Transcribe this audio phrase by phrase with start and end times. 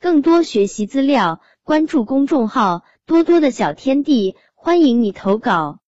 [0.00, 5.80] 更多学习资料，关注公众号“多多的小天地”，欢迎你投稿。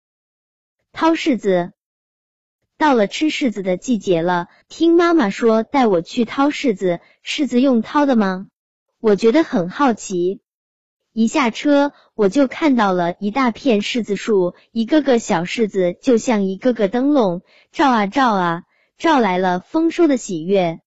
[0.91, 1.71] 掏柿子，
[2.77, 8.49] 到了吃柿子的季节了，听妈妈说带我去掏柿子，柿子用掏的吗？
[8.99, 10.41] 我觉得很好奇。
[11.13, 18.63] 一下车，我就看到了一大片柿子树，一个个小柿子就像一个个灯笼，照啊照啊，
[18.99, 20.81] 照来了丰收的喜悦。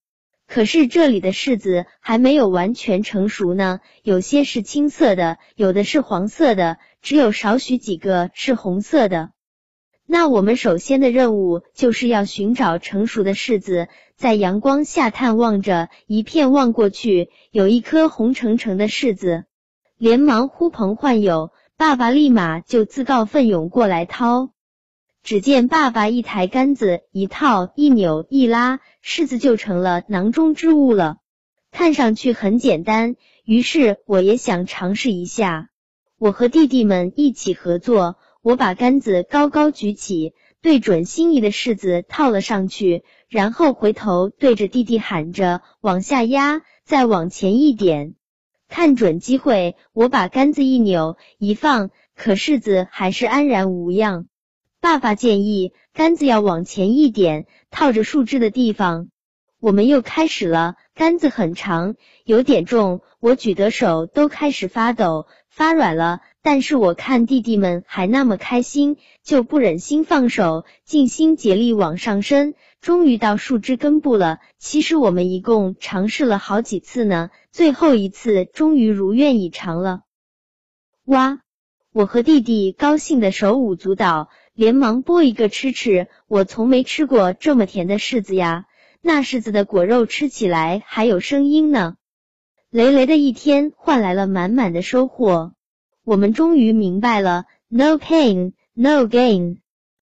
[0.46, 9.30] 可是这里的柿子还没有完全成熟呢，有些是青色的，有的是黄色的，只有少许几个是红色的。
[10.06, 19.44] 那我们首先的任务就是要寻找成熟的柿子，在阳光下探望着，一片望过去，有一颗红澄澄的柿子。
[19.96, 24.53] 连忙呼朋唤友，爸爸立马就自告奋勇过来掏。
[25.24, 31.16] 只见爸爸一抬杆子，一套一扭一拉，柿子就成了囊中之物了。
[31.72, 35.70] 看上去很简单，于是我也想尝试一下。
[36.18, 48.14] 我和弟弟们一起合作，我把杆子高高举起，对准心仪的柿子套了上去，然后回头对着弟弟喊着：“往下压，再往前一点。”
[48.68, 54.26] 看准机会，我把杆子一扭一放，可柿子还是安然无恙。
[54.84, 59.08] 爸爸建议杆子要往前一点，套着树枝的地方。
[59.58, 66.20] 我们又开始了，杆子很长，有点重，我举得手都开始发抖、发软了。
[66.42, 74.40] 但是我看弟弟们还那么开心，就不忍心放手，尽心竭力往上升，终于到树枝根部了。
[74.58, 80.02] 其实我们一共尝试了好几次呢，最后一次终于如愿以偿了。
[81.06, 81.40] 哇！
[81.94, 86.08] 我和弟弟高兴的手舞足蹈，连忙剥一个吃吃。
[86.26, 88.66] 我从没吃过这么甜的柿子呀，
[89.02, 91.96] 那柿子的果肉吃起来还有声音呢。
[92.70, 95.52] 累累的一天换来了满满的收获。
[96.04, 99.58] 我们终于明白了，no pain no gain。